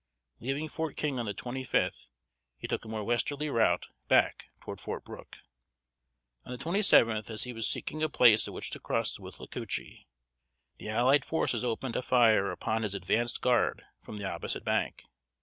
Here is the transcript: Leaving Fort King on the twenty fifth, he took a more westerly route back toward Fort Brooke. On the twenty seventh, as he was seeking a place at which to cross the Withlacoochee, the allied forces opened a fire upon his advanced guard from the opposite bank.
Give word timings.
Leaving 0.39 0.67
Fort 0.67 0.97
King 0.97 1.19
on 1.19 1.27
the 1.27 1.33
twenty 1.35 1.63
fifth, 1.63 2.07
he 2.57 2.67
took 2.67 2.83
a 2.83 2.87
more 2.87 3.03
westerly 3.03 3.51
route 3.51 3.85
back 4.07 4.45
toward 4.59 4.79
Fort 4.81 5.05
Brooke. 5.05 5.37
On 6.43 6.51
the 6.51 6.57
twenty 6.57 6.81
seventh, 6.81 7.29
as 7.29 7.43
he 7.43 7.53
was 7.53 7.67
seeking 7.67 8.01
a 8.01 8.09
place 8.09 8.47
at 8.47 8.53
which 8.55 8.71
to 8.71 8.79
cross 8.79 9.13
the 9.13 9.21
Withlacoochee, 9.21 10.07
the 10.79 10.89
allied 10.89 11.23
forces 11.23 11.63
opened 11.63 11.95
a 11.95 12.01
fire 12.01 12.49
upon 12.51 12.81
his 12.81 12.95
advanced 12.95 13.41
guard 13.43 13.83
from 14.01 14.17
the 14.17 14.25
opposite 14.27 14.63
bank. 14.63 15.03